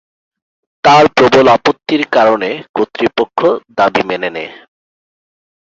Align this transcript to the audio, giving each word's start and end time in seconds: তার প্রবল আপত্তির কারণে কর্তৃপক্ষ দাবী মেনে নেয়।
তার 0.83 1.05
প্রবল 1.15 1.45
আপত্তির 1.55 2.03
কারণে 2.15 2.49
কর্তৃপক্ষ 2.75 3.39
দাবী 3.77 4.01
মেনে 4.09 4.29
নেয়। 4.35 4.51